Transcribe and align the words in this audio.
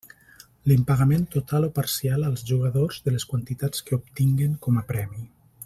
L'impagament 0.69 1.25
total 1.35 1.67
o 1.67 1.69
parcial, 1.75 2.25
als 2.29 2.43
jugadors, 2.53 2.99
de 3.09 3.15
les 3.17 3.29
quantitats 3.35 3.87
que 3.89 3.99
obtinguen 4.03 4.57
com 4.67 4.81
a 4.83 4.87
premi. 4.95 5.27